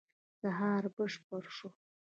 [0.39, 1.69] سهار بشپړ شو.